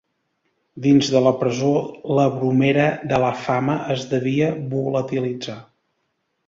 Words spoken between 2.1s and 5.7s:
la bromera de la fama es devia volatilitzar.